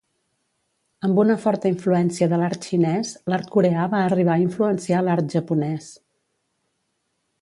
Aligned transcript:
Amb 1.07 1.19
una 1.23 1.33
forta 1.43 1.69
influència 1.71 2.27
de 2.31 2.39
l'art 2.43 2.65
xinès, 2.69 3.11
l'art 3.33 3.53
coreà 3.57 3.85
va 3.95 4.01
arribar 4.07 4.33
a 4.39 4.43
influenciar 4.47 5.03
l'art 5.09 5.37
japonés. 5.39 5.93